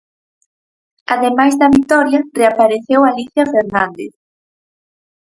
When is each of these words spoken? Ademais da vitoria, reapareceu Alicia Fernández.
Ademais 1.13 1.53
da 1.59 1.67
vitoria, 1.77 2.19
reapareceu 2.39 3.01
Alicia 3.03 3.45
Fernández. 3.53 4.13